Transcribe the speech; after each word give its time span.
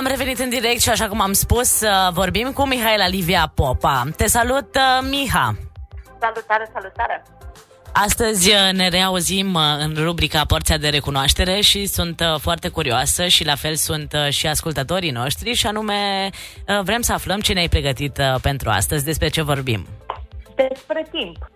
Am 0.00 0.06
revenit 0.06 0.38
în 0.38 0.48
direct 0.48 0.80
și 0.80 0.88
așa 0.88 1.08
cum 1.08 1.20
am 1.20 1.32
spus, 1.32 1.80
uh, 1.80 2.12
vorbim 2.12 2.52
cu 2.52 2.66
Mihaela 2.66 3.08
Livia 3.08 3.52
Popa. 3.54 4.04
Te 4.16 4.26
salut, 4.26 4.74
uh, 4.74 5.08
Miha! 5.10 5.54
Salutare, 6.20 6.68
salutare! 6.72 7.22
Astăzi 7.92 8.50
uh, 8.50 8.72
ne 8.72 8.88
reauzim 8.88 9.58
în 9.78 9.94
rubrica 9.98 10.44
Porția 10.44 10.76
de 10.76 10.88
Recunoaștere 10.88 11.60
și 11.60 11.86
sunt 11.86 12.22
foarte 12.38 12.68
curioasă 12.68 13.26
și 13.26 13.44
la 13.44 13.54
fel 13.54 13.74
sunt 13.74 14.14
și 14.28 14.46
ascultătorii 14.46 15.10
noștri 15.10 15.52
și 15.52 15.66
anume 15.66 16.30
vrem 16.82 17.00
să 17.00 17.12
aflăm 17.12 17.40
ce 17.40 17.52
ne-ai 17.52 17.68
pregătit 17.68 18.18
pentru 18.42 18.70
astăzi, 18.70 19.04
despre 19.04 19.28
ce 19.28 19.42
vorbim. 19.42 19.86
Despre 20.54 21.06
timp. 21.10 21.49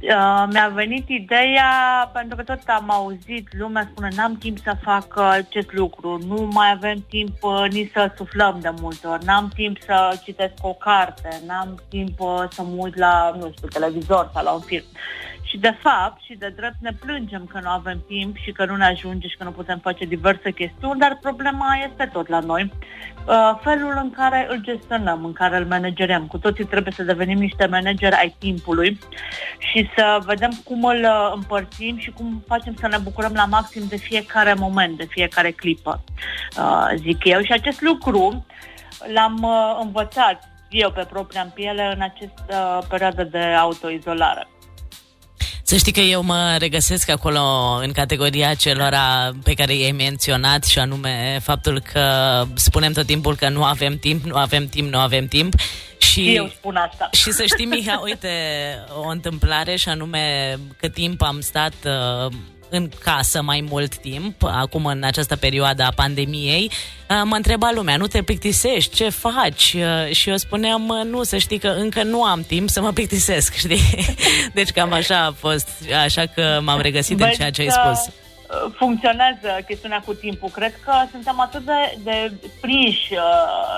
Uh, 0.00 0.44
mi-a 0.52 0.68
venit 0.74 1.08
ideea, 1.08 2.10
pentru 2.12 2.36
că 2.36 2.42
tot 2.42 2.60
am 2.66 2.90
auzit, 2.90 3.48
lumea 3.58 3.88
spune, 3.90 4.08
n-am 4.16 4.36
timp 4.36 4.58
să 4.58 4.76
fac 4.82 5.14
uh, 5.16 5.28
acest 5.30 5.72
lucru, 5.72 6.18
nu 6.26 6.48
mai 6.52 6.70
avem 6.70 7.04
timp 7.08 7.42
uh, 7.42 7.64
nici 7.70 7.90
să 7.92 8.12
suflăm 8.16 8.58
de 8.60 8.70
multe 8.80 9.06
ori, 9.06 9.24
n-am 9.24 9.50
timp 9.54 9.76
să 9.80 10.20
citesc 10.22 10.52
o 10.62 10.72
carte, 10.72 11.28
n-am 11.46 11.82
timp 11.88 12.20
uh, 12.20 12.44
să 12.50 12.62
mă 12.62 12.74
uit 12.76 12.96
la, 12.96 13.36
nu 13.38 13.52
știu, 13.56 13.68
televizor 13.68 14.30
sau 14.34 14.44
la 14.44 14.52
un 14.52 14.60
film. 14.60 14.84
Și 15.56 15.62
de 15.62 15.76
fapt 15.82 16.22
și 16.22 16.34
de 16.34 16.52
drept 16.56 16.74
ne 16.80 16.92
plângem 17.00 17.46
că 17.52 17.60
nu 17.62 17.68
avem 17.68 18.04
timp 18.06 18.36
și 18.36 18.52
că 18.52 18.64
nu 18.64 18.76
ne 18.76 18.84
ajunge 18.84 19.28
și 19.28 19.36
că 19.36 19.44
nu 19.44 19.50
putem 19.50 19.78
face 19.78 20.04
diverse 20.04 20.50
chestiuni, 20.50 21.00
dar 21.00 21.18
problema 21.22 21.74
este 21.90 22.10
tot 22.12 22.28
la 22.28 22.40
noi. 22.40 22.72
Uh, 23.26 23.58
felul 23.62 23.98
în 24.02 24.10
care 24.10 24.46
îl 24.50 24.60
gestionăm, 24.62 25.24
în 25.24 25.32
care 25.32 25.56
îl 25.56 25.66
managerăm. 25.66 26.26
Cu 26.26 26.38
toții 26.38 26.64
trebuie 26.64 26.92
să 26.92 27.02
devenim 27.02 27.38
niște 27.38 27.66
manageri 27.66 28.14
ai 28.14 28.34
timpului 28.38 28.98
și 29.58 29.90
să 29.96 30.18
vedem 30.24 30.50
cum 30.64 30.84
îl 30.84 31.02
uh, 31.02 31.32
împărțim 31.34 31.98
și 31.98 32.10
cum 32.10 32.42
facem 32.46 32.74
să 32.78 32.86
ne 32.86 32.98
bucurăm 33.02 33.32
la 33.34 33.44
maxim 33.44 33.82
de 33.88 33.96
fiecare 33.96 34.54
moment, 34.54 34.96
de 34.96 35.06
fiecare 35.08 35.50
clipă, 35.50 36.04
uh, 36.58 36.88
zic 36.96 37.24
eu. 37.24 37.40
Și 37.40 37.52
acest 37.52 37.80
lucru 37.80 38.46
l-am 39.12 39.46
învățat 39.80 40.48
eu 40.70 40.90
pe 40.90 41.06
propria 41.10 41.50
piele 41.54 41.92
în 41.94 42.02
această 42.02 42.86
perioadă 42.88 43.24
de 43.24 43.38
autoizolare. 43.38 44.46
Să 45.68 45.76
știi 45.76 45.92
că 45.92 46.00
eu 46.00 46.22
mă 46.22 46.56
regăsesc 46.58 47.10
acolo 47.10 47.40
în 47.82 47.92
categoria 47.92 48.54
celor 48.54 48.94
pe 49.42 49.54
care 49.54 49.74
i-ai 49.74 49.90
menționat 49.90 50.64
și 50.64 50.78
anume 50.78 51.38
faptul 51.42 51.80
că 51.92 52.44
spunem 52.54 52.92
tot 52.92 53.06
timpul 53.06 53.36
că 53.36 53.48
nu 53.48 53.64
avem 53.64 53.98
timp, 53.98 54.24
nu 54.24 54.36
avem 54.36 54.66
timp, 54.66 54.92
nu 54.92 54.98
avem 54.98 55.26
timp. 55.26 55.54
Și, 55.98 56.34
eu 56.34 56.48
spun 56.48 56.76
asta. 56.76 57.08
Și 57.22 57.32
să 57.32 57.44
știi, 57.46 57.64
Miha, 57.64 58.00
uite, 58.04 58.28
o 59.04 59.08
întâmplare 59.08 59.76
și 59.76 59.88
anume 59.88 60.56
cât 60.76 60.92
timp 60.92 61.22
am 61.22 61.40
stat 61.40 61.74
uh, 61.84 62.32
în 62.68 62.88
casă 63.02 63.42
mai 63.42 63.64
mult 63.68 63.96
timp, 63.96 64.42
acum 64.42 64.86
în 64.86 65.02
această 65.02 65.36
perioadă 65.36 65.82
a 65.82 65.92
pandemiei, 65.94 66.70
uh, 67.10 67.22
mă 67.24 67.36
întreba 67.36 67.70
lumea, 67.74 67.96
nu 67.96 68.06
te 68.06 68.22
plictisești, 68.22 68.94
ce 68.94 69.08
faci? 69.08 69.76
Uh, 69.76 70.14
și 70.14 70.28
eu 70.28 70.36
spuneam, 70.36 70.88
uh, 70.88 71.04
nu, 71.10 71.22
să 71.22 71.36
știi 71.36 71.58
că 71.58 71.68
încă 71.68 72.02
nu 72.02 72.22
am 72.22 72.42
timp 72.42 72.68
să 72.68 72.80
mă 72.80 72.92
plictisesc, 72.92 73.54
știi? 73.64 74.14
Deci 74.54 74.70
cam 74.70 74.92
așa 74.92 75.24
a 75.24 75.32
fost, 75.32 75.68
așa 76.04 76.26
că 76.26 76.60
m-am 76.62 76.80
regăsit 76.80 77.20
în 77.20 77.30
ceea 77.30 77.50
ce 77.50 77.60
ai 77.60 77.70
spus 77.70 78.14
funcționează 78.76 79.48
chestiunea 79.66 80.02
cu 80.06 80.14
timpul. 80.14 80.48
Cred 80.48 80.74
că 80.84 80.92
suntem 81.10 81.40
atât 81.40 81.64
de, 81.64 81.98
de 82.02 82.32
prinși 82.60 83.14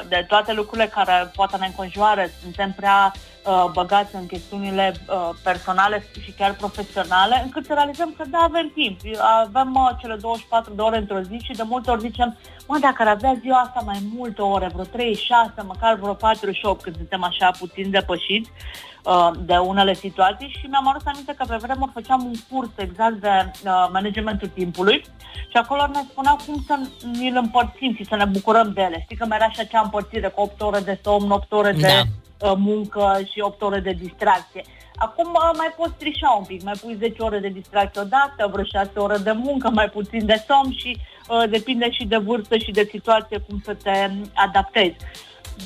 de 0.08 0.24
toate 0.28 0.52
lucrurile 0.52 0.86
care 0.86 1.30
poate 1.34 1.56
ne 1.56 1.66
înconjoară, 1.66 2.30
suntem 2.42 2.72
prea 2.72 3.12
Uh, 3.48 3.70
băgați 3.72 4.14
în 4.14 4.26
chestiunile 4.26 4.94
uh, 5.08 5.30
personale 5.42 6.04
și 6.24 6.32
chiar 6.32 6.54
profesionale, 6.54 7.40
încât 7.44 7.64
să 7.64 7.72
realizăm 7.72 8.14
că 8.16 8.24
da, 8.30 8.38
avem 8.38 8.70
timp. 8.74 9.00
Avem 9.18 9.74
uh, 9.74 9.90
cele 10.00 10.16
24 10.20 10.74
de 10.74 10.82
ore 10.82 10.96
într-o 10.96 11.20
zi 11.20 11.38
și 11.42 11.56
de 11.56 11.62
multe 11.62 11.90
ori 11.90 12.00
zicem, 12.00 12.36
mă, 12.66 12.78
dacă 12.80 13.02
ar 13.02 13.08
avea 13.08 13.38
ziua 13.40 13.58
asta 13.58 13.82
mai 13.84 13.98
multe 14.16 14.42
ore, 14.42 14.70
vreo 14.72 14.84
36, 14.84 15.52
măcar 15.66 15.94
vreo 15.94 16.14
48, 16.14 16.82
când 16.82 16.96
suntem 16.96 17.22
așa 17.22 17.50
puțin 17.58 17.90
depășiți 17.90 18.50
de 19.44 19.56
unele 19.56 19.94
situații 19.94 20.56
și 20.58 20.66
mi-am 20.66 20.88
adus 20.88 21.02
aminte 21.06 21.34
că 21.34 21.44
pe 21.48 21.56
vremuri 21.56 21.90
făceam 21.94 22.24
un 22.24 22.34
curs 22.50 22.70
exact 22.76 23.14
de 23.14 23.50
managementul 23.92 24.48
timpului 24.48 25.04
și 25.50 25.56
acolo 25.56 25.86
ne 25.86 26.00
spuneau 26.10 26.38
cum 26.46 26.64
să 26.66 26.78
ne-l 27.18 27.36
împărțim 27.36 27.94
și 27.94 28.04
să 28.04 28.16
ne 28.16 28.24
bucurăm 28.24 28.72
de 28.74 28.80
ele. 28.80 29.00
Știi 29.02 29.16
că 29.16 29.26
mai 29.26 29.36
era 29.40 29.50
și 29.50 29.60
acea 29.60 29.80
împărțire 29.80 30.28
cu 30.28 30.40
8 30.40 30.60
ore 30.60 30.80
de 30.80 30.98
somn, 31.02 31.30
8 31.30 31.52
ore 31.52 31.72
de 31.72 31.86
da. 31.86 32.02
Uh, 32.50 32.56
muncă 32.56 33.20
și 33.32 33.40
8 33.40 33.62
ore 33.62 33.80
de 33.80 33.96
distracție. 34.00 34.64
Acum 34.96 35.28
uh, 35.34 35.50
mai 35.56 35.74
poți 35.76 35.98
trișa 35.98 36.36
un 36.38 36.44
pic, 36.44 36.62
mai 36.62 36.78
pui 36.80 36.96
10 36.98 37.22
ore 37.22 37.38
de 37.38 37.48
distracție 37.48 38.00
odată, 38.00 38.50
vreo 38.52 38.64
6 38.64 38.90
ore 38.94 39.16
de 39.16 39.32
muncă, 39.32 39.70
mai 39.70 39.88
puțin 39.88 40.26
de 40.26 40.44
somn 40.48 40.72
și 40.72 40.96
uh, 41.28 41.50
depinde 41.50 41.90
și 41.90 42.04
de 42.04 42.16
vârstă 42.16 42.56
și 42.56 42.70
de 42.70 42.88
situație 42.90 43.38
cum 43.38 43.60
să 43.64 43.74
te 43.74 44.10
adaptezi. 44.34 44.96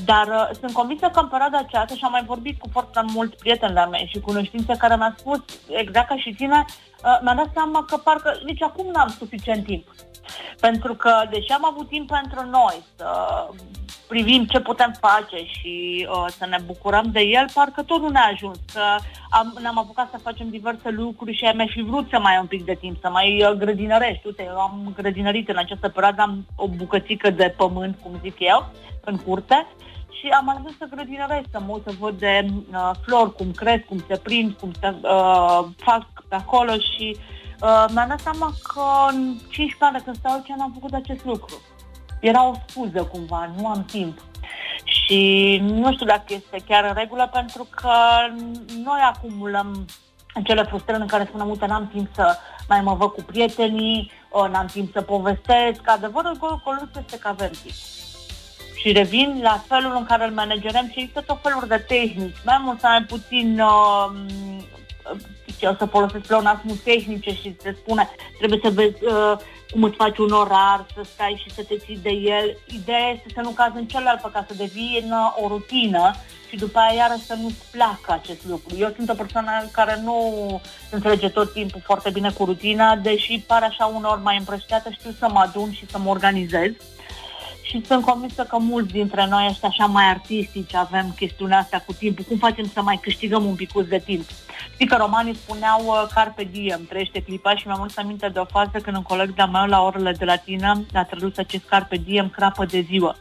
Dar 0.05 0.29
uh, 0.29 0.49
sunt 0.61 0.73
convinsă 0.73 1.09
că 1.09 1.21
în 1.21 1.29
perioada 1.29 1.59
aceasta, 1.59 1.95
și 1.95 2.05
am 2.05 2.11
mai 2.11 2.25
vorbit 2.25 2.59
cu 2.59 2.69
foarte 2.73 3.01
mulți 3.13 3.37
prieteni 3.37 3.73
la 3.73 3.87
mei 3.87 4.11
și 4.13 4.21
cunoștințe 4.21 4.77
care 4.79 4.97
mi-a 4.97 5.15
spus, 5.19 5.41
exact 5.69 6.09
ca 6.09 6.17
și 6.17 6.35
tine, 6.35 6.65
uh, 6.69 7.19
mi-am 7.23 7.37
dat 7.37 7.51
seama 7.53 7.85
că 7.85 7.97
parcă 7.97 8.41
nici 8.45 8.63
acum 8.63 8.87
n-am 8.93 9.09
suficient 9.19 9.65
timp. 9.65 9.95
Pentru 10.61 10.95
că, 10.95 11.13
deși 11.31 11.53
am 11.53 11.65
avut 11.65 11.89
timp 11.89 12.11
pentru 12.11 12.45
noi 12.51 12.83
să 12.97 13.07
privim 14.13 14.45
ce 14.45 14.61
putem 14.61 14.93
face 15.01 15.39
și 15.57 16.07
uh, 16.11 16.25
să 16.39 16.47
ne 16.47 16.59
bucurăm 16.67 17.07
de 17.13 17.21
el, 17.21 17.47
parcă 17.55 17.83
tot 17.83 18.01
nu 18.01 18.09
ne-a 18.09 18.31
ajuns. 18.33 18.59
Că 18.73 18.83
am, 19.31 19.59
ne-am 19.61 19.79
apucat 19.79 20.09
să 20.11 20.19
facem 20.23 20.49
diverse 20.51 20.91
lucruri 20.91 21.37
și 21.37 21.45
am 21.45 21.67
fi 21.71 21.83
vrut 21.83 22.07
să 22.11 22.19
mai 22.19 22.33
ai 22.33 22.41
un 22.41 22.47
pic 22.47 22.65
de 22.65 22.77
timp, 22.81 22.97
să 23.01 23.09
mai 23.09 23.45
uh, 23.45 23.51
grădinărești. 23.51 24.27
Uite, 24.27 24.43
eu 24.47 24.59
am 24.59 24.93
grădinărit 24.97 25.49
în 25.49 25.57
această 25.57 25.89
perioadă, 25.89 26.23
am 26.23 26.47
o 26.57 26.69
bucățică 26.69 27.31
de 27.31 27.55
pământ, 27.57 27.99
cum 28.03 28.13
zic 28.23 28.37
eu, 28.39 28.73
în 29.05 29.17
curte 29.17 29.67
și 30.19 30.27
am 30.29 30.49
ajuns 30.49 30.77
să 30.79 30.87
grădinăresc, 30.95 31.47
să 31.51 31.61
mă 31.67 31.81
să 31.85 31.93
văd 31.99 32.19
de 32.19 32.47
uh, 32.51 32.91
flori, 33.05 33.35
cum 33.35 33.51
cresc, 33.51 33.85
cum 33.85 34.05
se 34.09 34.17
prind, 34.17 34.53
cum 34.61 34.71
se 34.81 34.95
uh, 35.03 35.65
fac 35.77 36.07
pe 36.29 36.35
acolo 36.35 36.73
și 36.73 37.17
uh, 37.63 37.85
mi-am 37.93 38.09
dat 38.09 38.21
seama 38.21 38.51
că 38.73 38.85
în 39.13 39.37
15 39.51 39.77
ani 39.81 40.03
când 40.05 40.17
stau 40.17 40.43
ce 40.45 40.53
n-am 40.57 40.73
făcut 40.75 40.93
acest 40.93 41.25
lucru 41.25 41.55
era 42.23 42.49
o 42.49 42.53
scuză 42.67 43.05
cumva, 43.05 43.51
nu 43.57 43.67
am 43.67 43.85
timp. 43.85 44.19
Și 44.85 45.59
nu 45.63 45.93
știu 45.93 46.07
dacă 46.07 46.25
este 46.27 46.57
chiar 46.67 46.85
în 46.85 46.95
regulă, 46.95 47.29
pentru 47.33 47.69
că 47.71 47.93
noi 48.85 49.01
acumulăm 49.15 49.87
acele 50.35 50.63
frustrări 50.63 51.01
în 51.01 51.07
care 51.07 51.25
spunem, 51.25 51.49
uite, 51.49 51.67
n-am 51.67 51.89
timp 51.89 52.09
să 52.15 52.37
mai 52.69 52.81
mă 52.81 52.95
văd 52.95 53.09
cu 53.09 53.23
prietenii, 53.23 54.11
n-am 54.51 54.67
timp 54.67 54.93
să 54.93 55.03
povestesc. 55.03 55.81
Adevărul 55.85 56.61
golul 56.65 56.91
este 56.99 57.19
că 57.19 57.29
avem 57.29 57.51
timp. 57.63 57.75
Și 58.77 58.93
revin 58.93 59.41
la 59.43 59.63
felul 59.69 59.95
în 59.97 60.05
care 60.05 60.25
îl 60.25 60.33
managerăm 60.33 60.89
și 60.91 60.99
există 60.99 61.21
tot 61.21 61.39
felul 61.43 61.65
de 61.69 61.77
tehnici, 61.77 62.37
mai 62.45 62.61
mult 62.65 62.81
sau 62.81 62.91
mai 62.91 63.03
puțin 63.03 63.61
uh, 63.61 64.11
o 65.67 65.75
să 65.79 65.85
folosesc 65.85 66.27
pleonasmul 66.27 66.77
tehnice 66.85 67.31
și 67.31 67.57
se 67.63 67.77
spune 67.81 68.09
trebuie 68.39 68.61
să 68.63 68.71
vezi 68.71 69.05
uh, 69.05 69.37
cum 69.71 69.83
îți 69.83 69.97
faci 69.97 70.19
un 70.19 70.31
orar, 70.31 70.87
să 70.95 71.03
stai 71.05 71.43
și 71.43 71.55
să 71.55 71.63
te 71.69 71.77
ții 71.77 71.99
de 72.03 72.11
el. 72.11 72.57
Ideea 72.67 73.09
este 73.09 73.29
să 73.35 73.41
nu 73.41 73.51
cazi 73.51 73.77
în 73.77 73.87
celălalt 73.87 74.21
ca 74.21 74.45
să 74.49 74.55
devină 74.55 75.35
o 75.37 75.49
rutină 75.49 76.11
și 76.49 76.57
după 76.57 76.79
aia 76.79 76.95
iară 76.95 77.15
să 77.27 77.35
nu-ți 77.35 77.65
placă 77.71 78.13
acest 78.13 78.47
lucru. 78.47 78.77
Eu 78.79 78.93
sunt 78.97 79.11
o 79.11 79.15
persoană 79.15 79.51
care 79.71 80.01
nu 80.05 80.17
înțelege 80.91 81.29
tot 81.29 81.53
timpul 81.53 81.81
foarte 81.85 82.11
bine 82.11 82.31
cu 82.31 82.45
rutina, 82.45 82.97
deși 82.97 83.45
pare 83.47 83.65
așa 83.65 83.87
unor 83.87 84.21
mai 84.23 84.37
împrășteată, 84.39 84.91
știu 84.91 85.11
să 85.19 85.29
mă 85.33 85.39
adun 85.39 85.73
și 85.73 85.87
să 85.87 85.99
mă 85.99 86.11
organizez 86.11 86.73
și 87.63 87.83
sunt 87.87 88.05
convinsă 88.05 88.43
că 88.43 88.59
mulți 88.59 88.93
dintre 88.93 89.27
noi 89.27 89.47
ăștia 89.51 89.69
așa 89.69 89.87
mai 89.87 90.05
artistici 90.05 90.75
avem 90.75 91.13
chestiunea 91.17 91.59
asta 91.59 91.83
cu 91.87 91.93
timpul. 91.93 92.25
Cum 92.29 92.39
facem 92.39 92.71
să 92.73 92.83
mai 92.83 92.99
câștigăm 93.03 93.45
un 93.45 93.55
pic 93.55 93.73
de 93.73 94.03
timp? 94.05 94.25
Știi 94.83 94.95
că 94.95 95.03
romanii 95.03 95.35
spuneau 95.35 95.87
uh, 95.87 96.07
carpe 96.15 96.45
diem, 96.45 96.87
trăiește 96.89 97.23
clipa 97.23 97.57
și 97.57 97.67
mi-am 97.67 97.81
adus 97.81 97.97
aminte 97.97 98.29
de 98.29 98.39
o 98.39 98.45
fază 98.45 98.79
când 98.83 98.97
un 98.97 99.03
coleg 99.03 99.35
de-a 99.35 99.47
meu 99.47 99.67
la 99.67 99.83
orele 99.83 100.13
de 100.13 100.25
latină 100.25 100.85
a 100.95 101.05
tradus 101.05 101.37
acest 101.37 101.65
carpe 101.65 101.97
diem, 101.97 102.29
crapă 102.29 102.65
de 102.65 102.81
ziua. 102.81 103.17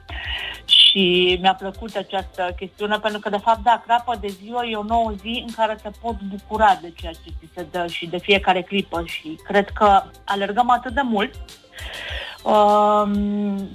Și 0.66 1.38
mi-a 1.42 1.54
plăcut 1.54 1.96
această 1.96 2.56
chestiune 2.60 2.98
pentru 2.98 3.19
că, 3.19 3.30
de 3.30 3.38
fapt, 3.38 3.63
da, 3.63 3.81
crapă 3.86 4.18
de 4.22 4.28
ziua 4.28 4.66
e 4.66 4.75
o 4.75 4.84
nouă 4.84 5.12
zi 5.12 5.44
în 5.48 5.54
care 5.54 5.75
te 5.84 5.90
pot 6.02 6.22
bucura 6.22 6.80
de 6.81 6.94
ceea 6.96 7.12
ce 7.12 7.30
ți 7.40 7.54
se 7.56 7.66
dă 7.72 7.88
și 7.88 8.06
de 8.06 8.18
fiecare 8.18 8.62
clipă 8.62 9.04
și 9.06 9.40
cred 9.44 9.69
că 9.69 10.04
alergăm 10.25 10.69
atât 10.69 10.94
de 10.94 11.02
mult 11.04 11.34
Uh, 11.34 12.20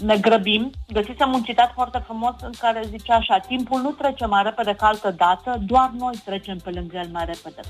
ne 0.00 0.16
grăbim. 0.16 0.70
Găsisem 0.92 1.32
un 1.32 1.42
citat 1.42 1.72
foarte 1.74 2.02
frumos 2.04 2.34
în 2.40 2.52
care 2.58 2.82
zicea 2.88 3.14
așa, 3.14 3.38
timpul 3.38 3.80
nu 3.80 3.90
trece 3.90 4.26
mai 4.26 4.42
repede 4.42 4.74
ca 4.74 4.86
altă 4.86 5.10
dată, 5.10 5.58
doar 5.66 5.90
noi 5.98 6.14
trecem 6.24 6.58
pe 6.58 6.70
lângă 6.70 6.96
el 6.96 7.08
mai 7.12 7.24
repede. 7.24 7.60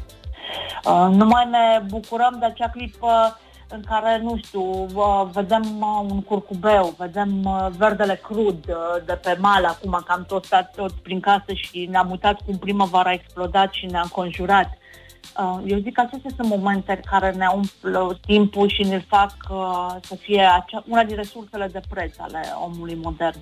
Uh, 0.85 1.09
nu 1.11 1.27
mai 1.27 1.49
ne 1.51 1.83
bucurăm 1.89 2.37
de 2.39 2.45
acea 2.45 2.69
clipă 2.69 3.39
în 3.69 3.81
care, 3.81 4.21
nu 4.23 4.37
știu, 4.37 4.63
uh, 4.95 5.23
vedem 5.33 5.63
uh, 5.81 6.11
un 6.11 6.23
curcubeu, 6.23 6.95
vedem 6.99 7.45
uh, 7.45 7.67
verdele 7.77 8.21
crud 8.23 8.69
uh, 8.69 8.77
de 9.07 9.13
pe 9.13 9.37
mal 9.41 9.65
acum, 9.65 10.03
că 10.07 10.13
am 10.13 10.25
tot 10.27 10.45
stat 10.45 10.73
tot 10.77 10.93
prin 10.93 11.21
casă 11.21 11.53
și 11.55 11.89
ne-am 11.91 12.07
mutat 12.07 12.41
cum 12.47 12.59
primăvara 12.59 13.11
a 13.11 13.13
explodat 13.13 13.73
și 13.73 13.87
ne-a 13.87 14.01
înconjurat. 14.01 14.79
Uh, 15.39 15.59
eu 15.67 15.79
zic 15.79 15.93
că 15.93 16.01
acestea 16.01 16.31
sunt 16.37 16.49
momente 16.49 17.01
care 17.11 17.31
ne 17.31 17.47
umplă 17.55 18.19
timpul 18.27 18.69
și 18.69 18.83
ne 18.83 18.99
fac 18.99 19.35
uh, 19.51 19.97
să 20.01 20.15
fie 20.15 20.41
acea, 20.41 20.85
una 20.89 21.05
din 21.05 21.17
resursele 21.17 21.67
de 21.67 21.81
preț 21.89 22.19
ale 22.19 22.41
omului 22.65 22.99
modern. 23.03 23.39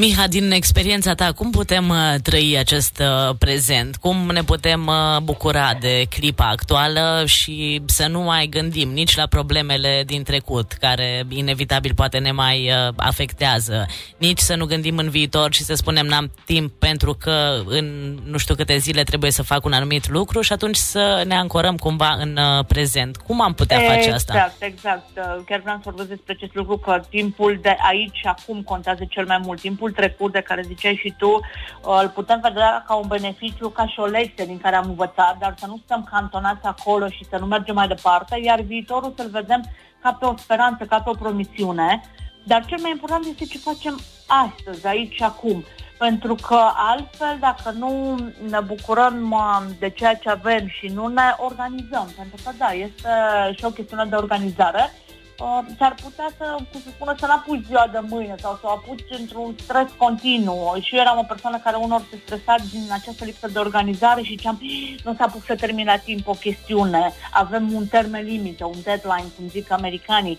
Miha, 0.00 0.26
din 0.26 0.50
experiența 0.50 1.14
ta, 1.14 1.32
cum 1.32 1.50
putem 1.50 1.88
uh, 1.88 2.14
trăi 2.22 2.56
acest 2.58 2.98
uh, 2.98 3.34
prezent? 3.38 3.96
Cum 3.96 4.16
ne 4.32 4.42
putem 4.42 4.86
uh, 4.86 5.20
bucura 5.22 5.74
de 5.80 6.04
clipa 6.08 6.48
actuală 6.48 7.22
și 7.26 7.82
să 7.86 8.06
nu 8.06 8.20
mai 8.20 8.46
gândim 8.46 8.88
nici 8.88 9.16
la 9.16 9.26
problemele 9.26 10.02
din 10.06 10.22
trecut, 10.22 10.72
care 10.72 11.24
inevitabil 11.28 11.94
poate 11.94 12.18
ne 12.18 12.32
mai 12.32 12.70
uh, 12.70 12.92
afectează, 12.96 13.86
nici 14.16 14.38
să 14.38 14.56
nu 14.56 14.64
gândim 14.64 14.96
în 14.96 15.08
viitor 15.08 15.52
și 15.52 15.62
să 15.62 15.74
spunem 15.74 16.06
n-am 16.06 16.32
timp 16.44 16.72
pentru 16.78 17.14
că 17.14 17.62
în 17.66 18.18
nu 18.24 18.38
știu 18.38 18.54
câte 18.54 18.76
zile 18.76 19.02
trebuie 19.02 19.30
să 19.30 19.42
fac 19.42 19.64
un 19.64 19.72
anumit 19.72 20.08
lucru 20.08 20.40
și 20.40 20.52
atunci 20.52 20.76
să 20.76 21.22
ne 21.26 21.34
ancorăm 21.34 21.76
cumva 21.76 22.16
în 22.18 22.36
uh, 22.36 22.64
prezent. 22.64 23.16
Cum 23.16 23.40
am 23.40 23.54
putea 23.54 23.80
exact, 23.80 23.96
face 23.96 24.12
asta? 24.12 24.32
Exact, 24.32 24.62
exact. 24.62 25.10
Uh, 25.16 25.42
chiar 25.46 25.60
vreau 25.60 25.76
să 25.76 25.82
vorbesc 25.84 26.08
despre 26.08 26.32
acest 26.36 26.54
lucru, 26.54 26.76
că 26.76 27.02
timpul 27.08 27.58
de 27.62 27.76
aici 27.88 28.16
și 28.16 28.26
acum 28.26 28.62
contează 28.62 29.04
cel 29.08 29.26
mai 29.26 29.40
mult. 29.42 29.60
Timpul 29.60 29.88
timpul 29.90 30.02
trecut 30.02 30.32
de 30.32 30.40
care 30.40 30.62
ziceai 30.62 31.00
și 31.02 31.14
tu, 31.18 31.30
uh, 31.30 31.98
îl 32.02 32.08
putem 32.08 32.40
vedea 32.42 32.84
ca 32.86 32.94
un 32.94 33.08
beneficiu, 33.08 33.68
ca 33.68 33.86
și 33.86 34.00
o 34.00 34.04
lecție 34.04 34.44
din 34.44 34.58
care 34.58 34.76
am 34.76 34.88
învățat, 34.88 35.38
dar 35.38 35.54
să 35.58 35.66
nu 35.66 35.80
stăm 35.84 36.08
cantonați 36.10 36.66
acolo 36.66 37.08
și 37.08 37.26
să 37.30 37.36
nu 37.38 37.46
mergem 37.46 37.74
mai 37.74 37.88
departe, 37.88 38.40
iar 38.42 38.60
viitorul 38.60 39.12
să-l 39.16 39.30
vedem 39.30 39.62
ca 40.02 40.12
pe 40.12 40.24
o 40.24 40.36
speranță, 40.36 40.84
ca 40.84 41.00
pe 41.00 41.10
o 41.10 41.14
promisiune. 41.14 42.00
Dar 42.44 42.64
cel 42.64 42.78
mai 42.80 42.90
important 42.90 43.24
este 43.24 43.44
ce 43.44 43.58
facem 43.58 43.98
astăzi, 44.26 44.86
aici 44.86 45.14
și 45.14 45.22
acum. 45.22 45.64
Pentru 45.98 46.34
că 46.34 46.60
altfel, 46.74 47.36
dacă 47.40 47.70
nu 47.70 48.14
ne 48.48 48.60
bucurăm 48.60 49.30
uh, 49.30 49.60
de 49.78 49.90
ceea 49.90 50.14
ce 50.14 50.28
avem 50.30 50.68
și 50.68 50.86
nu 50.86 51.06
ne 51.06 51.34
organizăm, 51.36 52.08
pentru 52.16 52.36
că 52.44 52.50
da, 52.58 52.70
este 52.72 53.10
și 53.56 53.64
o 53.64 53.70
chestiune 53.70 54.04
de 54.04 54.14
organizare, 54.16 54.92
uh, 55.40 55.60
s-ar 55.78 55.94
putea 56.02 56.28
să, 56.36 56.44
cum 56.70 56.80
se 56.84 56.90
spune, 56.90 57.14
să 57.18 57.26
n-apuci 57.26 57.64
ziua 57.66 57.88
de 57.92 58.00
mâine 58.08 58.34
sau 58.40 58.58
să 58.60 58.66
o 58.66 58.70
apuci 58.70 59.18
într-un 59.18 59.54
stres 59.62 59.88
continuu. 59.96 60.76
Și 60.80 60.94
eu 60.94 61.00
eram 61.00 61.18
o 61.18 61.22
persoană 61.32 61.58
care 61.58 61.76
unor 61.76 62.02
se 62.10 62.18
stresa 62.24 62.54
din 62.70 62.88
această 62.92 63.24
lipsă 63.24 63.48
de 63.48 63.58
organizare 63.58 64.22
și 64.22 64.36
ziceam, 64.36 64.60
nu 65.04 65.14
s-a 65.14 65.26
pus 65.26 65.44
să 65.44 65.54
termin 65.54 65.86
la 65.86 65.96
timp 65.96 66.28
o 66.28 66.32
chestiune, 66.32 67.12
avem 67.32 67.72
un 67.72 67.86
termen 67.86 68.24
limită, 68.24 68.64
un 68.64 68.80
deadline, 68.82 69.32
cum 69.36 69.48
zic 69.48 69.70
americanii. 69.70 70.38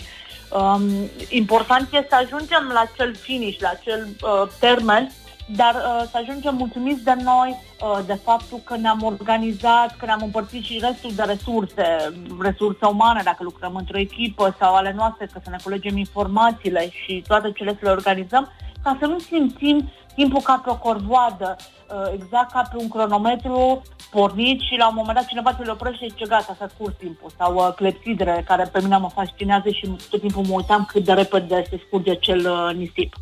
Um, 0.52 0.82
important 1.30 1.88
este 1.94 2.08
să 2.10 2.16
ajungem 2.16 2.70
la 2.74 2.84
cel 2.96 3.16
finish, 3.16 3.60
la 3.60 3.74
cel 3.84 4.08
uh, 4.22 4.50
termen 4.60 5.12
dar 5.56 5.76
uh, 5.76 6.08
să 6.12 6.18
ajungem 6.18 6.56
mulțumiți 6.56 7.04
de 7.04 7.16
noi, 7.24 7.58
uh, 7.82 8.00
de 8.06 8.14
faptul 8.14 8.60
că 8.64 8.78
ne-am 8.78 9.04
organizat, 9.04 9.98
că 9.98 10.06
ne-am 10.06 10.22
împărțit 10.24 10.64
și 10.64 10.84
restul 10.88 11.12
de 11.16 11.24
resurse, 11.24 12.14
resurse 12.40 12.86
umane, 12.86 13.22
dacă 13.24 13.44
lucrăm 13.44 13.76
într-o 13.76 13.98
echipă 13.98 14.56
sau 14.60 14.76
ale 14.76 14.94
noastre, 14.96 15.26
că 15.26 15.40
să 15.44 15.50
ne 15.50 15.58
colegem 15.64 15.98
informațiile 15.98 16.90
și 16.90 17.24
toate 17.28 17.52
cele 17.52 17.72
să 17.72 17.80
le 17.82 17.90
organizăm, 17.90 18.52
ca 18.84 18.98
să 19.00 19.06
nu 19.06 19.20
simțim 19.20 19.92
timpul 20.16 20.42
ca 20.42 20.62
pe 20.64 20.70
o 20.70 20.76
corvoadă, 20.76 21.56
uh, 21.60 22.12
exact 22.14 22.52
ca 22.52 22.62
pe 22.72 22.78
un 22.78 22.90
cronometru 22.90 23.82
pornit 24.12 24.60
și 24.60 24.76
la 24.78 24.88
un 24.88 24.94
moment 24.96 25.18
dat 25.18 25.26
cineva 25.26 25.54
te 25.54 25.64
le 25.64 25.72
oprește 25.72 26.06
și 26.06 26.12
zice 26.12 26.26
gata, 26.28 26.56
s-a 26.60 26.68
scurs 26.74 26.94
timpul. 26.98 27.32
Sau 27.38 27.56
uh, 27.56 27.74
clepsidre, 27.76 28.44
care 28.48 28.70
pe 28.72 28.82
mine 28.82 28.98
mă 28.98 29.10
fascinează 29.10 29.70
și 29.70 29.96
tot 30.10 30.20
timpul 30.20 30.44
mă 30.44 30.56
uitam 30.56 30.86
cât 30.86 31.04
de 31.04 31.14
repede 31.14 31.64
se 31.70 31.82
scurge 31.86 32.16
cel 32.16 32.52
uh, 32.52 32.76
nisip. 32.76 33.16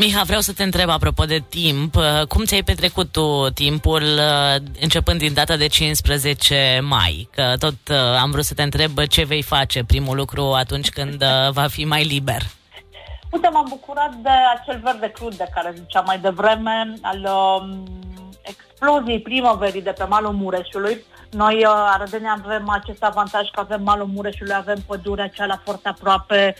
Miha, 0.00 0.22
vreau 0.22 0.40
să 0.40 0.52
te 0.52 0.62
întreb 0.62 0.88
apropo 0.88 1.24
de 1.24 1.44
timp. 1.48 1.94
Uh, 1.94 2.26
cum 2.28 2.44
ți-ai 2.44 2.62
petrecut 2.62 3.12
tu 3.12 3.50
timpul 3.54 4.02
uh, 4.02 4.54
începând 4.80 5.18
din 5.18 5.34
data 5.34 5.56
de 5.56 5.66
15 5.66 6.80
mai? 6.82 7.28
Că 7.32 7.52
tot 7.58 7.74
uh, 7.90 7.96
am 8.20 8.30
vrut 8.30 8.44
să 8.44 8.54
te 8.54 8.62
întreb 8.62 8.90
ce 9.08 9.24
vei 9.24 9.42
face 9.42 9.84
primul 9.84 10.16
lucru 10.16 10.42
atunci 10.42 10.88
când 10.88 11.24
va 11.50 11.66
fi 11.66 11.84
mai 11.84 12.04
liber. 12.04 12.42
Uite, 13.30 13.48
m-am 13.52 13.66
bucurat 13.68 14.14
de 14.14 14.28
acel 14.60 14.80
verde 14.84 15.10
crud 15.10 15.34
de 15.34 15.48
care 15.54 15.74
ziceam 15.76 16.04
mai 16.06 16.18
devreme, 16.18 16.94
al 17.02 17.28
um, 17.34 17.86
exploziei 18.42 19.20
primăverii 19.20 19.82
de 19.82 19.94
pe 19.98 20.04
malul 20.04 20.32
Mureșului. 20.32 21.04
Noi, 21.30 21.64
arădenii, 21.66 22.34
avem 22.42 22.68
acest 22.68 23.02
avantaj 23.02 23.48
că 23.50 23.60
avem 23.60 23.82
malul 23.82 24.06
Mureșului, 24.06 24.54
avem 24.54 24.78
pădurea 24.86 25.28
cea 25.28 25.60
foarte 25.64 25.88
aproape, 25.88 26.56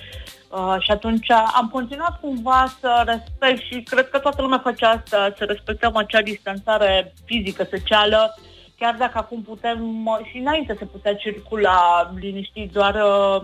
Uh, 0.49 0.77
și 0.79 0.91
atunci 0.91 1.31
am 1.31 1.69
continuat 1.73 2.21
cumva 2.21 2.65
să 2.81 3.03
respect 3.06 3.62
și 3.62 3.83
cred 3.83 4.09
că 4.09 4.19
toată 4.19 4.43
lumea 4.43 4.59
face 4.59 4.85
asta, 4.85 5.35
să 5.37 5.45
respectăm 5.45 5.97
acea 5.97 6.23
distanțare 6.23 7.12
fizică, 7.25 7.67
socială, 7.71 8.35
chiar 8.79 8.95
dacă 8.99 9.19
acum 9.19 9.43
putem, 9.43 10.09
și 10.31 10.39
înainte 10.39 10.77
se 10.79 10.85
putea 10.85 11.15
circula 11.15 12.11
liniștit, 12.21 12.73
doar 12.73 12.95
uh, 12.95 13.43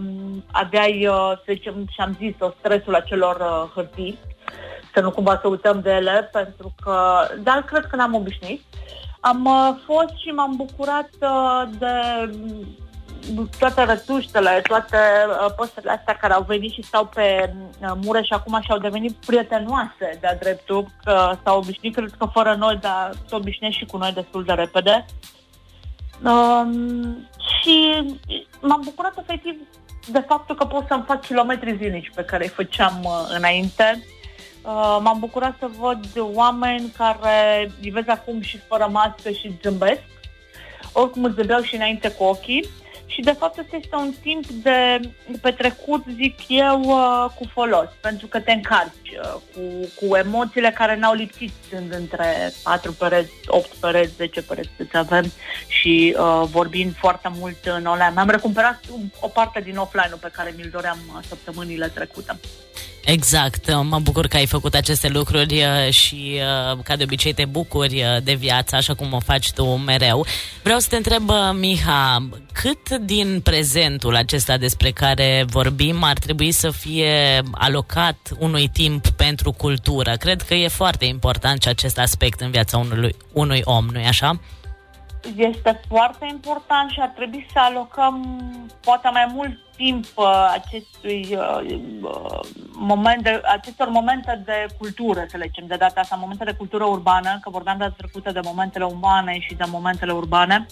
aveai, 0.52 1.06
uh, 1.06 1.32
să 1.36 1.52
zicem, 1.52 1.86
și-am 1.90 2.16
zis-o, 2.18 2.54
stresul 2.58 2.94
acelor 2.94 3.36
uh, 3.40 3.70
hârtii, 3.74 4.18
să 4.94 5.00
nu 5.00 5.10
cumva 5.10 5.38
să 5.40 5.48
uităm 5.48 5.80
de 5.80 5.90
ele, 5.90 6.28
pentru 6.32 6.74
că, 6.82 7.26
dar 7.42 7.62
cred 7.62 7.84
că 7.84 7.96
ne-am 7.96 8.14
obișnuit. 8.14 8.62
Am 9.20 9.44
uh, 9.44 9.76
fost 9.84 10.18
și 10.22 10.28
m-am 10.28 10.56
bucurat 10.56 11.10
uh, 11.20 11.62
de 11.78 11.90
toate 13.58 13.82
rătuștele, 13.82 14.60
toate 14.66 14.96
uh, 14.96 15.52
postele 15.56 15.90
astea 15.90 16.16
care 16.16 16.32
au 16.32 16.42
venit 16.42 16.72
și 16.72 16.82
stau 16.82 17.06
pe 17.06 17.52
uh, 17.80 17.92
mure 18.02 18.22
și 18.22 18.32
acum 18.32 18.60
și-au 18.60 18.78
devenit 18.78 19.14
prietenoase 19.26 20.18
de-a 20.20 20.34
dreptul, 20.34 20.86
că 21.04 21.36
s-au 21.44 21.58
obișnuit, 21.58 21.94
cred 21.94 22.14
că 22.18 22.28
fără 22.32 22.54
noi, 22.54 22.78
dar 22.80 23.10
se 23.28 23.34
obișnuiesc 23.34 23.78
și 23.78 23.84
cu 23.84 23.96
noi 23.96 24.12
destul 24.12 24.44
de 24.44 24.52
repede. 24.52 25.04
Um, 26.24 27.28
și 27.36 28.04
m-am 28.60 28.80
bucurat 28.84 29.18
efectiv 29.18 29.54
de 30.10 30.24
faptul 30.26 30.54
că 30.54 30.64
pot 30.64 30.84
să-mi 30.88 31.04
fac 31.06 31.20
kilometri 31.20 31.76
zilnici 31.76 32.12
pe 32.14 32.24
care 32.24 32.44
îi 32.44 32.50
făceam 32.50 33.00
uh, 33.02 33.34
înainte. 33.36 34.04
Uh, 34.62 34.98
m-am 35.00 35.16
bucurat 35.18 35.56
să 35.58 35.68
văd 35.78 36.06
oameni 36.16 36.92
care 36.96 37.70
îi 37.82 37.90
vezi 37.90 38.08
acum 38.08 38.40
și 38.40 38.58
fără 38.58 38.88
mască 38.90 39.30
și 39.30 39.58
zâmbesc. 39.62 40.02
Oricum 40.92 41.24
îți 41.24 41.34
zâmbeau 41.34 41.60
și 41.60 41.74
înainte 41.74 42.10
cu 42.10 42.24
ochii 42.24 42.68
și 43.14 43.20
de 43.20 43.32
fapt 43.32 43.58
ăsta 43.58 43.76
este 43.76 43.96
un 43.96 44.12
timp 44.22 44.46
de 44.46 45.00
petrecut, 45.40 46.04
zic 46.14 46.38
eu, 46.48 46.80
uh, 46.80 47.30
cu 47.34 47.44
folos, 47.52 47.88
pentru 48.00 48.26
că 48.26 48.40
te 48.40 48.52
încarci 48.52 49.10
uh, 49.22 49.34
cu, 49.54 49.60
cu 50.00 50.16
emoțiile 50.16 50.70
care 50.70 50.96
n-au 50.96 51.14
lipsit 51.14 51.52
sunt 51.70 51.92
între 51.92 52.52
4 52.62 52.92
pereți, 52.92 53.32
8 53.46 53.66
pereți, 53.66 54.14
10 54.14 54.42
pereți 54.42 54.70
cât 54.76 54.94
avem 54.94 55.32
și 55.66 56.16
uh, 56.18 56.42
vorbind 56.50 56.94
foarte 56.96 57.28
mult 57.38 57.64
în 57.64 57.86
online. 57.86 58.12
Mi-am 58.14 58.30
recuperat 58.30 58.80
o 59.20 59.28
parte 59.28 59.60
din 59.60 59.76
offline-ul 59.76 60.18
pe 60.20 60.30
care 60.32 60.54
mi-l 60.56 60.68
doream 60.72 60.98
uh, 61.06 61.20
săptămânile 61.28 61.88
trecute. 61.88 62.38
Exact, 63.04 63.82
mă 63.82 63.98
bucur 63.98 64.26
că 64.26 64.36
ai 64.36 64.46
făcut 64.46 64.74
aceste 64.74 65.08
lucruri 65.08 65.62
uh, 65.62 65.92
și 65.92 66.40
uh, 66.72 66.78
ca 66.82 66.96
de 66.96 67.02
obicei 67.02 67.32
te 67.32 67.44
bucuri 67.44 67.94
uh, 68.02 68.22
de 68.22 68.34
viață, 68.34 68.76
așa 68.76 68.94
cum 68.94 69.12
o 69.12 69.18
faci 69.20 69.52
tu 69.52 69.64
mereu. 69.64 70.26
Vreau 70.62 70.78
să 70.78 70.88
te 70.88 70.96
întreb, 70.96 71.30
Miha, 71.52 72.28
cât 72.52 72.90
din 72.98 73.40
prezentul 73.40 74.16
acesta 74.16 74.56
despre 74.56 74.90
care 74.90 75.44
vorbim 75.48 76.02
ar 76.02 76.18
trebui 76.18 76.52
să 76.52 76.70
fie 76.70 77.42
alocat 77.52 78.30
unui 78.38 78.68
timp 78.68 79.08
pentru 79.08 79.52
cultură? 79.52 80.12
Cred 80.18 80.42
că 80.42 80.54
e 80.54 80.68
foarte 80.68 81.04
important 81.04 81.62
și 81.62 81.68
acest 81.68 81.98
aspect 81.98 82.40
în 82.40 82.50
viața 82.50 82.78
unui, 82.78 83.14
unui 83.32 83.60
om, 83.64 83.86
nu-i 83.92 84.04
așa? 84.04 84.40
Este 85.36 85.80
foarte 85.88 86.26
important 86.30 86.90
și 86.90 87.00
ar 87.00 87.08
trebui 87.08 87.46
să 87.52 87.58
alocăm 87.58 88.40
poate 88.80 89.08
mai 89.12 89.30
mult 89.34 89.58
timp 89.76 90.04
uh, 90.14 90.52
acestui 90.52 91.28
uh, 91.30 91.78
uh, 92.02 92.40
moment 92.72 93.22
de, 93.22 93.40
acestor 93.44 93.88
momente 93.88 94.42
de 94.44 94.66
cultură, 94.78 95.24
să 95.28 95.36
le 95.36 95.46
zicem, 95.46 95.66
de 95.66 95.76
data 95.76 96.00
asta, 96.00 96.16
momente 96.16 96.44
de 96.44 96.54
cultură 96.54 96.84
urbană, 96.84 97.38
că 97.40 97.50
vorbeam 97.50 97.78
de 97.78 97.92
trecută 97.96 98.32
de 98.32 98.40
momentele 98.42 98.84
umane 98.84 99.38
și 99.40 99.54
de 99.54 99.64
momentele 99.70 100.12
urbane, 100.12 100.66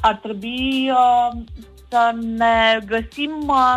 ar 0.00 0.14
trebui 0.14 0.90
uh, 0.90 1.40
să 1.88 2.14
ne 2.36 2.78
găsim 2.86 3.32
uh, 3.46 3.76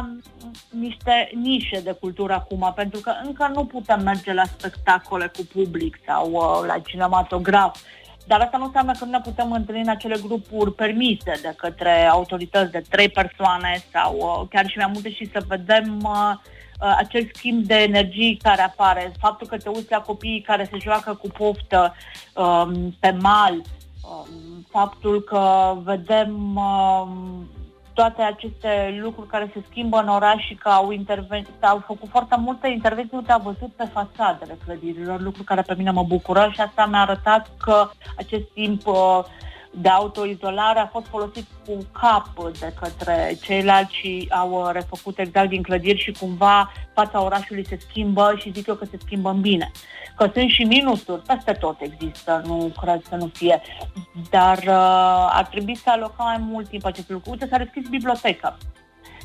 niște 0.70 1.30
nișe 1.34 1.80
de 1.80 1.92
cultură 1.92 2.34
acum, 2.34 2.72
pentru 2.76 3.00
că 3.00 3.12
încă 3.24 3.52
nu 3.54 3.66
putem 3.66 4.04
merge 4.04 4.34
la 4.34 4.44
spectacole 4.44 5.32
cu 5.38 5.48
public 5.54 6.00
sau 6.06 6.32
uh, 6.32 6.68
la 6.68 6.80
cinematograf 6.80 7.80
dar 8.27 8.41
asta 8.41 8.58
nu 8.58 8.63
înseamnă 8.63 8.91
că 8.91 9.05
nu 9.05 9.12
ne 9.12 9.20
putem 9.24 9.51
întâlni 9.51 9.82
în 9.82 9.89
acele 9.89 10.17
grupuri 10.22 10.74
permise 10.74 11.39
de 11.41 11.53
către 11.58 12.05
autorități 12.05 12.72
de 12.72 12.84
trei 12.89 13.10
persoane 13.10 13.84
sau 13.91 14.15
uh, 14.15 14.48
chiar 14.50 14.67
și 14.67 14.77
mai 14.77 14.89
multe 14.94 15.12
și 15.12 15.29
să 15.32 15.44
vedem 15.48 16.00
uh, 16.03 16.34
uh, 16.82 16.96
acel 16.98 17.29
schimb 17.34 17.63
de 17.63 17.75
energii 17.75 18.39
care 18.44 18.62
apare. 18.62 19.12
Faptul 19.20 19.48
că 19.48 19.58
te 19.58 19.70
uiți 19.70 19.91
la 19.91 20.01
copiii 20.01 20.41
care 20.41 20.67
se 20.72 20.77
joacă 20.82 21.13
cu 21.13 21.27
poftă 21.27 21.96
um, 22.34 22.96
pe 23.00 23.17
mal, 23.20 23.53
um, 23.53 24.65
faptul 24.70 25.22
că 25.22 25.75
vedem 25.84 26.55
um, 26.55 27.48
toate 27.96 28.22
aceste 28.22 29.00
lucruri 29.02 29.30
care 29.30 29.52
se 29.54 29.64
schimbă 29.70 29.98
în 29.98 30.08
oraș 30.08 30.46
și 30.46 30.56
că 30.56 30.70
au, 30.70 30.92
interven- 30.92 31.60
au 31.62 31.84
făcut 31.86 32.10
foarte 32.10 32.36
multe 32.40 32.68
intervenții, 32.68 33.24
te-au 33.25 33.42
văzut 33.44 33.72
pe 33.75 33.90
fațadele 33.94 34.58
clădirilor, 34.66 35.22
lucru 35.22 35.44
care 35.44 35.62
pe 35.62 35.75
mine 35.78 35.92
mă 35.92 36.04
bucură 36.04 36.50
și 36.54 36.62
asta 36.62 36.86
mi-a 36.86 37.02
arătat 37.02 37.52
că 37.58 37.90
acest 38.18 38.44
timp 38.54 38.88
uh, 38.88 39.20
de 39.77 39.89
autoizolare 39.89 40.79
a 40.79 40.88
fost 40.88 41.05
folosit 41.05 41.46
cu 41.65 41.77
cap 41.91 42.53
de 42.60 42.74
către 42.79 43.38
ceilalți 43.41 43.96
și 43.96 44.27
au 44.29 44.70
refăcut 44.72 45.20
exact 45.20 45.50
din 45.50 45.62
clădiri 45.62 46.01
și 46.01 46.12
cumva 46.12 46.72
fața 46.94 47.24
orașului 47.24 47.65
se 47.67 47.77
schimbă 47.89 48.36
și 48.38 48.51
zic 48.51 48.67
eu 48.67 48.75
că 48.75 48.86
se 48.86 48.98
schimbă 49.05 49.29
în 49.29 49.41
bine. 49.41 49.72
Că 50.17 50.29
sunt 50.34 50.50
și 50.50 50.63
minusuri, 50.63 51.22
peste 51.22 51.51
tot 51.51 51.77
există, 51.79 52.41
nu 52.46 52.72
cred 52.82 53.01
să 53.10 53.15
nu 53.15 53.29
fie, 53.34 53.62
dar 54.29 54.58
uh, 54.58 55.29
ar 55.29 55.48
trebui 55.51 55.75
să 55.75 55.89
alocăm 55.89 56.25
mai 56.25 56.38
mult 56.39 56.67
timp 56.67 56.86
acest 56.86 57.10
lucru. 57.10 57.32
Uite, 57.32 57.48
s-a 57.48 57.58
deschis 57.58 57.88
biblioteca 57.88 58.58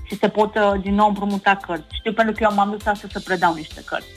și 0.06 0.16
se 0.16 0.28
pot 0.28 0.54
uh, 0.54 0.80
din 0.80 0.94
nou 0.94 1.08
împrumuta 1.08 1.56
cărți. 1.56 1.94
Știu 1.94 2.12
pentru 2.12 2.34
că 2.34 2.42
eu 2.42 2.54
m-am 2.54 2.70
dus 2.70 2.86
astăzi 2.86 3.12
să 3.12 3.20
predau 3.20 3.54
niște 3.54 3.82
cărți 3.84 4.08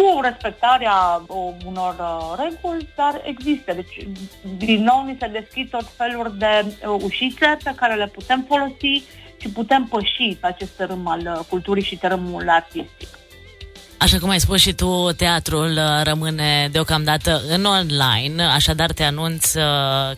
cu 0.00 0.20
respectarea 0.20 1.22
unor 1.64 1.94
uh, 1.98 2.44
reguli, 2.44 2.88
dar 2.96 3.20
există. 3.24 3.72
Deci, 3.72 4.06
din 4.56 4.82
nou, 4.82 5.04
ni 5.04 5.16
se 5.20 5.26
deschid 5.26 5.70
tot 5.70 5.86
feluri 5.96 6.38
de 6.38 6.64
uh, 6.64 7.02
ușițe 7.02 7.56
pe 7.64 7.72
care 7.76 7.94
le 7.94 8.06
putem 8.06 8.44
folosi 8.48 9.02
și 9.40 9.48
putem 9.48 9.84
păși 9.90 10.36
pe 10.40 10.46
acest 10.46 10.70
tărâm 10.70 11.08
al 11.08 11.20
uh, 11.20 11.44
culturii 11.48 11.82
și 11.82 11.96
tărâmul 11.96 12.48
artistic. 12.48 13.08
Așa 13.98 14.18
cum 14.18 14.28
ai 14.28 14.40
spus 14.40 14.60
și 14.60 14.72
tu, 14.72 15.12
teatrul 15.16 15.78
rămâne 16.02 16.68
deocamdată 16.72 17.42
în 17.48 17.64
online, 17.64 18.42
așadar 18.42 18.92
te 18.92 19.02
anunț 19.02 19.52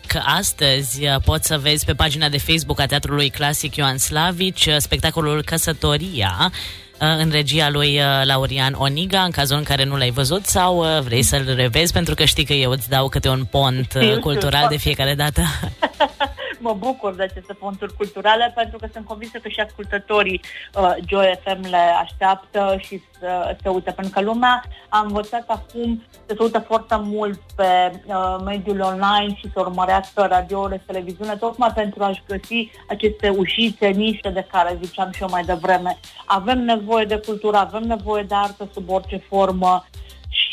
că 0.07 0.21
astăzi 0.25 1.01
poți 1.25 1.47
să 1.47 1.57
vezi 1.57 1.85
pe 1.85 1.93
pagina 1.93 2.29
de 2.29 2.37
Facebook 2.37 2.79
a 2.79 2.85
Teatrului 2.85 3.29
Clasic 3.29 3.75
Ioan 3.75 3.97
Slavici 3.97 4.69
spectacolul 4.77 5.43
Căsătoria, 5.43 6.51
Uh, 6.51 6.82
în 7.17 7.29
regia 7.31 7.69
lui 7.69 7.99
uh, 7.99 8.21
Laurian 8.23 8.73
Oniga, 8.77 9.21
în 9.21 9.31
cazul 9.31 9.57
în 9.57 9.63
care 9.63 9.83
nu 9.83 9.97
l-ai 9.97 10.11
văzut 10.11 10.45
sau 10.45 10.77
uh, 10.77 11.01
vrei 11.01 11.23
să-l 11.23 11.53
revezi, 11.55 11.93
pentru 11.93 12.13
că 12.15 12.25
știi 12.25 12.45
că 12.45 12.53
eu 12.53 12.71
îți 12.71 12.89
dau 12.89 13.09
câte 13.09 13.29
un 13.29 13.45
pont 13.45 13.93
cultural 14.21 14.65
de 14.69 14.77
fiecare 14.77 15.13
dată. 15.15 15.41
mă 16.63 16.73
bucur 16.73 17.15
de 17.15 17.23
aceste 17.23 17.53
fonduri 17.53 17.93
culturale 17.93 18.51
pentru 18.55 18.77
că 18.77 18.87
sunt 18.93 19.05
convinsă 19.05 19.37
că 19.37 19.49
și 19.49 19.59
ascultătorii 19.59 20.41
uh, 20.73 20.93
Joy 21.09 21.39
FM 21.43 21.69
le 21.69 21.85
așteaptă 22.01 22.75
și 22.79 23.01
să 23.19 23.55
se 23.61 23.69
uite. 23.69 23.91
Pentru 23.91 24.13
că 24.13 24.21
lumea 24.21 24.63
a 24.89 24.99
învățat 24.99 25.43
acum 25.47 26.03
să 26.25 26.33
se 26.37 26.43
uite 26.43 26.59
foarte 26.59 26.95
mult 27.01 27.39
pe 27.55 28.01
uh, 28.05 28.35
mediul 28.45 28.79
online 28.79 29.35
și 29.35 29.51
să 29.53 29.59
urmărească 29.59 30.27
radio-uri, 30.29 30.81
televiziune, 30.85 31.35
tocmai 31.35 31.71
pentru 31.75 32.03
a-și 32.03 32.23
găsi 32.27 32.69
aceste 32.89 33.29
ușițe, 33.29 33.87
niște 33.87 34.29
de 34.29 34.47
care 34.51 34.79
ziceam 34.83 35.11
și 35.11 35.21
eu 35.21 35.29
mai 35.31 35.43
devreme. 35.43 35.97
Avem 36.25 36.59
nevoie 36.63 37.05
de 37.05 37.21
cultură, 37.25 37.57
avem 37.57 37.83
nevoie 37.83 38.23
de 38.23 38.35
artă 38.35 38.69
sub 38.73 38.89
orice 38.89 39.17
formă 39.17 39.85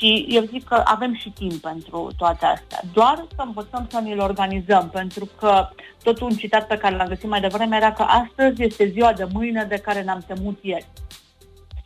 și 0.00 0.26
eu 0.28 0.42
zic 0.42 0.64
că 0.64 0.82
avem 0.84 1.14
și 1.14 1.30
timp 1.30 1.54
pentru 1.54 2.10
toate 2.16 2.46
astea. 2.46 2.80
Doar 2.92 3.24
să 3.36 3.42
învățăm 3.44 3.86
să 3.90 4.00
ne-l 4.00 4.18
organizăm, 4.18 4.88
pentru 4.88 5.28
că 5.38 5.68
tot 6.02 6.20
un 6.20 6.30
citat 6.30 6.66
pe 6.66 6.76
care 6.76 6.96
l-am 6.96 7.08
găsit 7.08 7.28
mai 7.28 7.40
devreme 7.40 7.76
era 7.76 7.92
că 7.92 8.02
astăzi 8.02 8.62
este 8.62 8.88
ziua 8.88 9.12
de 9.12 9.26
mâine 9.32 9.64
de 9.64 9.76
care 9.76 10.02
ne-am 10.02 10.24
temut 10.26 10.58
ieri. 10.62 10.86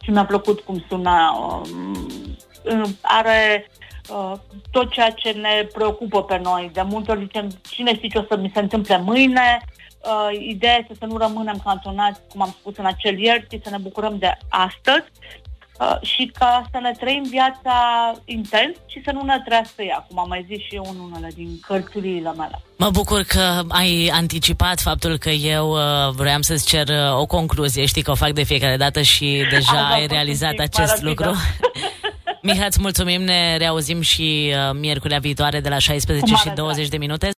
Și 0.02 0.10
mi-a 0.10 0.24
plăcut 0.24 0.60
cum 0.60 0.84
suna. 0.88 1.30
Um, 1.30 2.96
are 3.02 3.70
uh, 4.10 4.32
tot 4.70 4.90
ceea 4.90 5.10
ce 5.10 5.30
ne 5.30 5.68
preocupă 5.72 6.22
pe 6.22 6.40
noi. 6.42 6.70
De 6.72 6.82
multe 6.82 7.10
ori 7.10 7.20
zicem, 7.20 7.48
cine 7.70 7.94
știe 7.94 8.08
ce 8.08 8.18
o 8.18 8.24
să 8.28 8.36
mi 8.36 8.50
se 8.54 8.60
întâmple 8.60 8.98
mâine, 8.98 9.60
uh, 10.00 10.38
ideea 10.40 10.76
este 10.78 10.94
să 10.98 11.06
nu 11.06 11.16
rămânem 11.16 11.60
cantonați, 11.64 12.20
cum 12.28 12.42
am 12.42 12.54
spus, 12.58 12.76
în 12.76 12.86
acel 12.86 13.18
ieri, 13.18 13.46
ci 13.48 13.62
să 13.62 13.70
ne 13.70 13.78
bucurăm 13.78 14.18
de 14.18 14.38
astăzi 14.48 15.04
Uh, 15.80 15.96
și 16.00 16.30
ca 16.38 16.64
să 16.72 16.78
ne 16.82 16.92
trăim 17.00 17.22
viața 17.30 17.76
intens 18.24 18.76
și 18.86 19.00
să 19.04 19.10
nu 19.12 19.22
ne 19.22 19.40
trăiască 19.44 19.82
ea, 19.82 20.06
cum 20.08 20.18
am 20.18 20.28
mai 20.28 20.44
zis 20.48 20.58
și 20.58 20.74
eu 20.74 20.86
în 20.90 20.98
unele 21.00 21.30
din 21.34 21.60
cărțurile 21.66 22.32
mele. 22.32 22.62
Mă 22.76 22.90
bucur 22.90 23.22
că 23.22 23.62
ai 23.68 24.10
anticipat 24.12 24.80
faptul 24.80 25.18
că 25.18 25.30
eu 25.30 25.70
uh, 25.70 26.14
vroiam 26.16 26.40
să-ți 26.40 26.66
cer 26.66 26.88
uh, 26.88 27.18
o 27.18 27.26
concluzie. 27.26 27.86
Știi 27.86 28.02
că 28.02 28.10
o 28.10 28.14
fac 28.14 28.30
de 28.30 28.42
fiecare 28.42 28.76
dată 28.76 29.02
și 29.02 29.42
deja 29.54 29.84
Am 29.86 29.92
ai 29.92 30.06
realizat 30.06 30.58
acest 30.58 31.02
lucru. 31.02 31.34
Mihai, 32.46 32.66
îți 32.66 32.80
mulțumim, 32.80 33.22
ne 33.22 33.56
reauzim 33.56 34.00
și 34.00 34.52
uh, 34.52 34.76
miercurea 34.80 35.18
viitoare 35.18 35.60
de 35.60 35.68
la 35.68 35.78
16 35.78 36.34
și 36.34 36.50
20 36.54 36.88
de 36.88 36.96
minute. 36.96 37.33